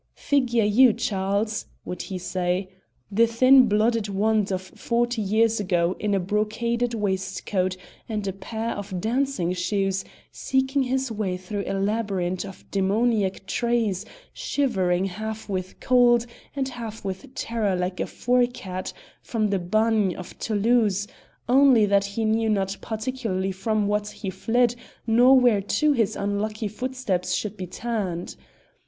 [0.15, 0.93] "Figure you!
[0.93, 2.69] Charles," would he say,
[3.11, 7.77] "the thin blooded wand of forty years ago in a brocaded waistcoat
[8.09, 14.03] and a pair of dancing shoes seeking his way through a labyrinth of demoniac trees,
[14.33, 16.25] shivering half with cold
[16.55, 18.91] and half with terror like a forcat
[19.21, 21.07] from the bagne of Toulouse,
[21.47, 24.73] only that he knew not particularly from what he fled
[25.05, 28.35] nor whereto his unlucky footsteps should be turned.